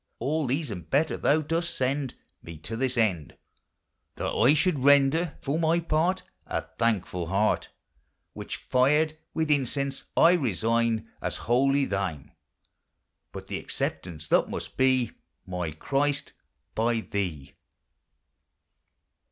[0.17, 3.37] All these and better thou dost send Me to this end,
[4.15, 7.69] That I should render, for my part, A thankfulle heart,
[8.33, 12.31] Which, fired with incense, I resigne As wholly thin 3;
[13.31, 15.11] But the acceptance, that must be,
[15.45, 16.33] My Christ,
[16.73, 17.53] by thee.